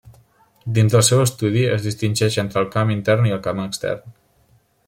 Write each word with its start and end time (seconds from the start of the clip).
Dins 0.77 0.95
del 0.95 1.03
seu 1.09 1.21
estudi, 1.25 1.61
es 1.75 1.85
distingeix 1.89 2.39
entre 2.45 2.65
el 2.65 2.73
camp 2.77 2.97
intern 2.97 3.29
i 3.31 3.37
el 3.39 3.47
camp 3.49 3.63
extern. 3.69 4.21